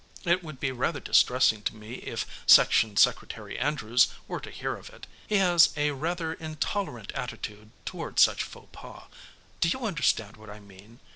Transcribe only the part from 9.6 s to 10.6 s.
you understand what I